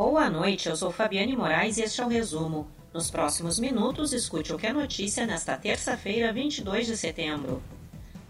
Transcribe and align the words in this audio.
Boa 0.00 0.30
noite, 0.30 0.68
eu 0.68 0.76
sou 0.76 0.92
Fabiane 0.92 1.36
Moraes 1.36 1.76
e 1.76 1.82
este 1.82 2.00
é 2.00 2.04
o 2.04 2.08
resumo. 2.08 2.68
Nos 2.94 3.10
próximos 3.10 3.58
minutos, 3.58 4.12
escute 4.12 4.52
o 4.52 4.56
que 4.56 4.68
é 4.68 4.72
notícia 4.72 5.26
nesta 5.26 5.56
terça-feira, 5.56 6.32
22 6.32 6.86
de 6.86 6.96
setembro. 6.96 7.60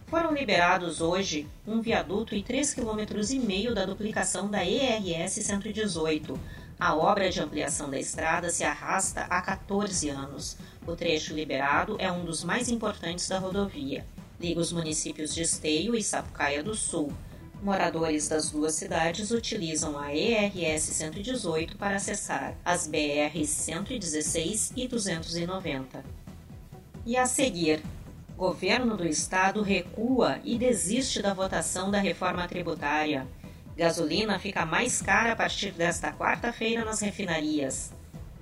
Foram 0.07 0.33
liberados 0.33 1.03
hoje 1.03 1.47
um 1.67 1.83
viaduto 1.83 2.35
e 2.35 2.43
3,5 2.43 3.67
km 3.67 3.75
da 3.75 3.85
duplicação 3.85 4.49
da 4.49 4.65
ERS 4.65 5.35
118. 5.45 6.41
A 6.81 6.97
obra 6.97 7.29
de 7.29 7.39
ampliação 7.39 7.91
da 7.91 8.01
estrada 8.01 8.49
se 8.49 8.65
arrasta 8.65 9.27
há 9.29 9.43
14 9.43 10.09
anos. 10.09 10.57
O 10.87 10.97
trecho 10.97 11.35
liberado 11.35 11.97
é 11.99 12.11
um 12.11 12.25
dos 12.25 12.43
mais 12.43 12.71
importantes 12.71 13.29
da 13.29 13.39
rodovia. 13.39 14.07
Liga 14.41 14.59
os 14.59 14.73
municípios 14.73 15.35
de 15.35 15.43
Esteio 15.43 15.95
e 15.95 16.03
Sapucaia 16.03 16.63
do 16.63 16.75
Sul. 16.75 17.13
Moradores 17.61 18.29
das 18.29 18.51
duas 18.51 18.75
cidades 18.75 19.33
utilizam 19.33 19.99
a 19.99 20.15
ERS 20.15 20.83
118 20.83 21.77
para 21.77 21.97
acessar 21.97 22.57
as 22.65 22.87
BRs 22.87 23.49
116 23.49 24.73
e 24.77 24.87
290. 24.87 26.05
E 27.05 27.17
a 27.17 27.27
seguir, 27.27 27.83
governo 28.37 28.97
do 28.97 29.05
estado 29.05 29.61
recua 29.61 30.39
e 30.45 30.57
desiste 30.57 31.21
da 31.21 31.35
votação 31.35 31.91
da 31.91 31.99
reforma 31.99 32.47
tributária. 32.47 33.27
Gasolina 33.77 34.39
fica 34.39 34.65
mais 34.65 35.03
cara 35.03 35.33
a 35.33 35.37
partir 35.37 35.73
desta 35.73 36.13
quarta-feira 36.13 36.85
nas 36.85 37.01
refinarias. 37.01 37.93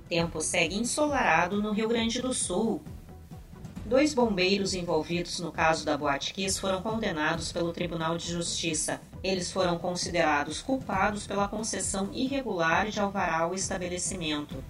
Tempo 0.07 0.41
segue 0.41 0.75
ensolarado 0.75 1.59
no 1.59 1.71
Rio 1.71 1.87
Grande 1.87 2.21
do 2.21 2.33
Sul. 2.33 2.83
Dois 3.87 4.13
bombeiros 4.13 4.73
envolvidos 4.73 5.39
no 5.39 5.49
caso 5.49 5.85
da 5.85 5.97
Boate 5.97 6.33
Kiss 6.33 6.59
foram 6.59 6.81
condenados 6.81 7.53
pelo 7.53 7.71
Tribunal 7.71 8.17
de 8.17 8.29
Justiça. 8.29 8.99
Eles 9.23 9.49
foram 9.49 9.77
considerados 9.79 10.61
culpados 10.61 11.25
pela 11.25 11.47
concessão 11.47 12.09
irregular 12.11 12.89
de 12.89 12.99
alvará 12.99 13.39
ao 13.39 13.53
estabelecimento. 13.53 14.61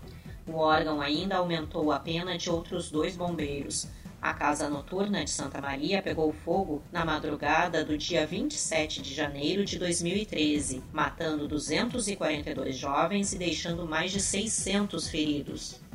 O 0.45 0.57
órgão 0.57 1.01
ainda 1.01 1.37
aumentou 1.37 1.91
a 1.91 1.97
pena 1.97 2.37
de 2.37 2.47
outros 2.47 2.91
dois 2.91 3.17
bombeiros. 3.17 3.87
A 4.21 4.35
casa 4.35 4.69
noturna 4.69 5.23
de 5.23 5.31
Santa 5.31 5.59
Maria 5.59 5.99
pegou 5.99 6.31
fogo 6.31 6.83
na 6.91 7.03
madrugada 7.03 7.83
do 7.83 7.97
dia 7.97 8.23
27 8.27 9.01
de 9.01 9.15
janeiro 9.15 9.65
de 9.65 9.79
2013, 9.79 10.83
matando 10.93 11.47
242 11.47 12.77
jovens 12.77 13.33
e 13.33 13.39
deixando 13.39 13.87
mais 13.87 14.11
de 14.11 14.19
600 14.19 15.07
feridos. 15.07 15.86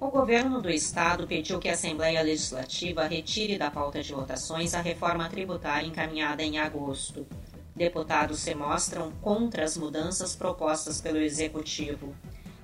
O 0.00 0.10
governo 0.10 0.62
do 0.62 0.70
estado 0.70 1.26
pediu 1.26 1.58
que 1.58 1.68
a 1.68 1.74
Assembleia 1.74 2.22
Legislativa 2.22 3.06
retire 3.06 3.58
da 3.58 3.70
pauta 3.70 4.02
de 4.02 4.14
votações 4.14 4.72
a 4.72 4.80
reforma 4.80 5.28
tributária 5.28 5.86
encaminhada 5.86 6.42
em 6.42 6.58
agosto. 6.58 7.26
Deputados 7.76 8.40
se 8.40 8.54
mostram 8.54 9.12
contra 9.20 9.62
as 9.62 9.76
mudanças 9.76 10.34
propostas 10.34 11.02
pelo 11.02 11.18
Executivo. 11.18 12.14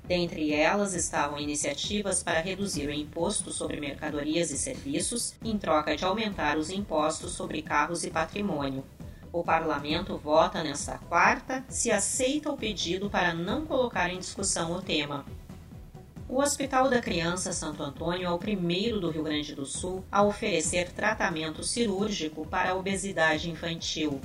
Dentre 0.04 0.54
elas 0.54 0.94
estavam 0.94 1.38
iniciativas 1.38 2.22
para 2.22 2.40
reduzir 2.40 2.88
o 2.88 2.92
imposto 2.92 3.52
sobre 3.52 3.80
mercadorias 3.80 4.50
e 4.50 4.56
serviços, 4.56 5.34
em 5.44 5.58
troca 5.58 5.94
de 5.94 6.06
aumentar 6.06 6.56
os 6.56 6.70
impostos 6.70 7.32
sobre 7.32 7.60
carros 7.60 8.02
e 8.02 8.10
patrimônio. 8.10 8.82
O 9.30 9.44
parlamento 9.44 10.16
vota 10.16 10.62
nesta 10.62 10.96
quarta 10.96 11.62
se 11.68 11.90
aceita 11.90 12.50
o 12.50 12.56
pedido 12.56 13.10
para 13.10 13.34
não 13.34 13.66
colocar 13.66 14.08
em 14.08 14.18
discussão 14.18 14.72
o 14.72 14.80
tema. 14.80 15.26
O 16.28 16.40
Hospital 16.40 16.90
da 16.90 17.00
Criança 17.00 17.52
Santo 17.52 17.84
Antônio 17.84 18.26
é 18.26 18.30
o 18.30 18.36
primeiro 18.36 18.98
do 18.98 19.10
Rio 19.10 19.22
Grande 19.22 19.54
do 19.54 19.64
Sul 19.64 20.04
a 20.10 20.24
oferecer 20.24 20.90
tratamento 20.90 21.62
cirúrgico 21.62 22.44
para 22.44 22.70
a 22.72 22.74
obesidade 22.74 23.48
infantil. 23.48 24.20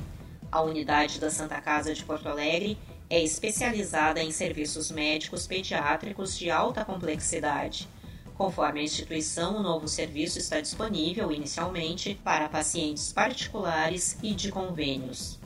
A 0.52 0.63
unidade 0.63 1.19
da 1.19 1.29
Santa 1.29 1.61
Casa 1.61 1.94
de 1.94 2.03
Porto 2.03 2.27
Alegre 2.27 2.75
é 3.07 3.23
especializada 3.23 4.19
em 4.19 4.31
serviços 4.31 4.89
médicos 4.89 5.45
pediátricos 5.45 6.35
de 6.35 6.49
alta 6.49 6.83
complexidade. 6.83 7.88
Conforme 8.35 8.79
a 8.79 8.83
instituição, 8.83 9.57
o 9.57 9.63
novo 9.63 9.88
serviço 9.88 10.39
está 10.39 10.59
disponível 10.59 11.31
inicialmente 11.31 12.16
para 12.23 12.50
pacientes 12.50 13.13
particulares 13.13 14.18
e 14.23 14.33
de 14.33 14.51
convênios. 14.51 15.41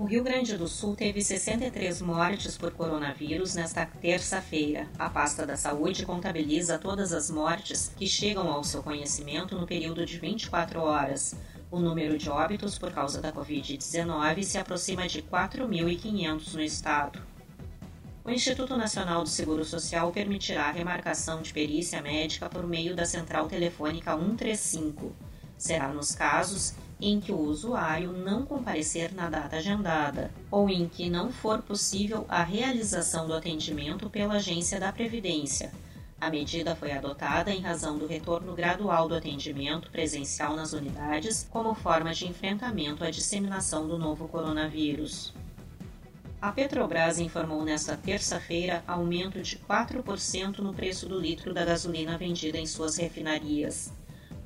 O 0.00 0.06
Rio 0.06 0.24
Grande 0.24 0.56
do 0.56 0.66
Sul 0.66 0.96
teve 0.96 1.20
63 1.20 2.00
mortes 2.00 2.56
por 2.56 2.70
coronavírus 2.70 3.54
nesta 3.54 3.84
terça-feira. 3.84 4.88
A 4.98 5.10
pasta 5.10 5.44
da 5.44 5.58
saúde 5.58 6.06
contabiliza 6.06 6.78
todas 6.78 7.12
as 7.12 7.30
mortes 7.30 7.92
que 7.94 8.06
chegam 8.06 8.50
ao 8.50 8.64
seu 8.64 8.82
conhecimento 8.82 9.58
no 9.58 9.66
período 9.66 10.06
de 10.06 10.18
24 10.18 10.80
horas. 10.80 11.36
O 11.70 11.78
número 11.78 12.16
de 12.16 12.30
óbitos 12.30 12.78
por 12.78 12.90
causa 12.92 13.20
da 13.20 13.30
Covid-19 13.30 14.42
se 14.42 14.56
aproxima 14.56 15.06
de 15.06 15.20
4.500 15.20 16.54
no 16.54 16.62
estado. 16.62 17.20
O 18.24 18.30
Instituto 18.30 18.78
Nacional 18.78 19.22
do 19.22 19.28
Seguro 19.28 19.66
Social 19.66 20.10
permitirá 20.12 20.64
a 20.64 20.72
remarcação 20.72 21.42
de 21.42 21.52
perícia 21.52 22.00
médica 22.00 22.48
por 22.48 22.66
meio 22.66 22.96
da 22.96 23.04
central 23.04 23.48
telefônica 23.48 24.16
135. 24.16 25.14
Será 25.58 25.88
nos 25.88 26.14
casos 26.14 26.72
em 27.00 27.20
que 27.20 27.32
o 27.32 27.38
usuário 27.38 28.12
não 28.12 28.44
comparecer 28.44 29.12
na 29.12 29.28
data 29.28 29.56
agendada 29.56 30.30
ou 30.50 30.68
em 30.68 30.88
que 30.88 31.08
não 31.08 31.32
for 31.32 31.62
possível 31.62 32.26
a 32.28 32.42
realização 32.42 33.26
do 33.26 33.34
atendimento 33.34 34.10
pela 34.10 34.34
Agência 34.34 34.78
da 34.78 34.92
Previdência. 34.92 35.72
A 36.20 36.28
medida 36.28 36.76
foi 36.76 36.92
adotada 36.92 37.50
em 37.50 37.60
razão 37.60 37.96
do 37.96 38.06
retorno 38.06 38.54
gradual 38.54 39.08
do 39.08 39.14
atendimento 39.14 39.90
presencial 39.90 40.54
nas 40.54 40.74
unidades 40.74 41.48
como 41.50 41.74
forma 41.74 42.12
de 42.12 42.28
enfrentamento 42.28 43.02
à 43.02 43.10
disseminação 43.10 43.88
do 43.88 43.98
novo 43.98 44.28
coronavírus. 44.28 45.32
A 46.42 46.52
Petrobras 46.52 47.18
informou 47.18 47.64
nesta 47.64 47.96
terça-feira 47.96 48.82
aumento 48.86 49.40
de 49.42 49.56
4% 49.58 50.58
no 50.58 50.74
preço 50.74 51.06
do 51.06 51.18
litro 51.18 51.54
da 51.54 51.64
gasolina 51.64 52.18
vendida 52.18 52.58
em 52.58 52.66
suas 52.66 52.96
refinarias. 52.96 53.92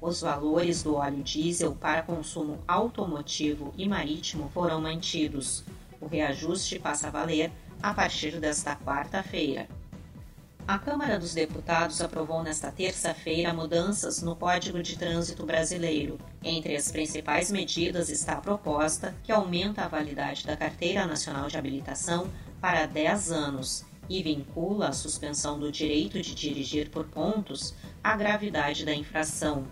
Os 0.00 0.21
valores 0.21 0.82
do 0.82 0.97
óleo 0.97 1.22
diesel 1.22 1.75
para 1.75 2.03
consumo 2.03 2.59
automotivo 2.66 3.72
e 3.77 3.88
marítimo 3.88 4.50
foram 4.53 4.81
mantidos. 4.81 5.65
O 6.00 6.06
reajuste 6.06 6.78
passa 6.78 7.09
a 7.09 7.10
valer 7.10 7.50
a 7.82 7.94
partir 7.94 8.38
desta 8.38 8.77
quarta-feira. 8.77 9.69
A 10.66 10.78
Câmara 10.78 11.19
dos 11.19 11.34
Deputados 11.34 12.00
aprovou 12.00 12.43
nesta 12.43 12.72
terça-feira 12.72 13.53
mudanças 13.53 14.22
no 14.22 14.34
Código 14.34 14.82
de 14.82 14.97
Trânsito 14.97 15.44
Brasileiro. 15.44 16.19
Entre 16.43 16.75
as 16.75 16.91
principais 16.91 17.50
medidas 17.50 18.09
está 18.09 18.32
a 18.32 18.41
proposta 18.41 19.15
que 19.22 19.31
aumenta 19.31 19.82
a 19.82 19.88
validade 19.88 20.47
da 20.47 20.56
Carteira 20.56 21.05
Nacional 21.05 21.49
de 21.49 21.59
Habilitação 21.59 22.31
para 22.62 22.87
10 22.87 23.31
anos 23.31 23.84
e 24.09 24.22
vincula 24.22 24.88
a 24.88 24.93
suspensão 24.93 25.59
do 25.59 25.71
direito 25.71 26.21
de 26.22 26.34
dirigir 26.34 26.88
por 26.88 27.05
pontos 27.09 27.75
à 28.03 28.16
gravidade 28.16 28.87
da 28.87 28.94
infração. 28.94 29.66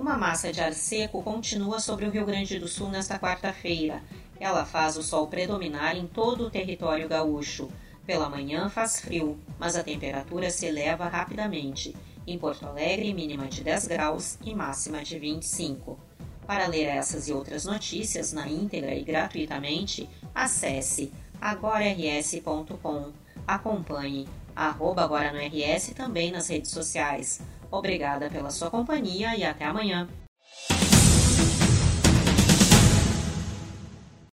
Uma 0.00 0.16
massa 0.16 0.50
de 0.50 0.62
ar 0.62 0.72
seco 0.72 1.22
continua 1.22 1.78
sobre 1.78 2.06
o 2.06 2.10
Rio 2.10 2.24
Grande 2.24 2.58
do 2.58 2.66
Sul 2.66 2.88
nesta 2.88 3.18
quarta-feira. 3.18 4.02
Ela 4.40 4.64
faz 4.64 4.96
o 4.96 5.02
sol 5.02 5.26
predominar 5.26 5.94
em 5.94 6.06
todo 6.06 6.46
o 6.46 6.50
território 6.50 7.06
gaúcho. 7.06 7.68
Pela 8.06 8.30
manhã 8.30 8.70
faz 8.70 8.98
frio, 8.98 9.38
mas 9.58 9.76
a 9.76 9.84
temperatura 9.84 10.48
se 10.48 10.64
eleva 10.64 11.06
rapidamente. 11.06 11.94
Em 12.26 12.38
Porto 12.38 12.64
Alegre, 12.64 13.12
mínima 13.12 13.46
de 13.46 13.62
10 13.62 13.88
graus 13.88 14.38
e 14.42 14.54
máxima 14.54 15.04
de 15.04 15.18
25. 15.18 15.98
Para 16.46 16.66
ler 16.66 16.86
essas 16.86 17.28
e 17.28 17.32
outras 17.34 17.66
notícias 17.66 18.32
na 18.32 18.48
íntegra 18.48 18.94
e 18.94 19.04
gratuitamente, 19.04 20.08
acesse 20.34 21.12
agorars.com. 21.38 23.12
Acompanhe 23.46 24.28
arroba 24.54 25.02
agora 25.02 25.32
no 25.32 25.38
RS 25.38 25.94
também 25.94 26.30
nas 26.30 26.48
redes 26.48 26.70
sociais. 26.70 27.40
Obrigada 27.70 28.28
pela 28.28 28.50
sua 28.50 28.70
companhia 28.70 29.36
e 29.36 29.44
até 29.44 29.64
amanhã. 29.64 30.08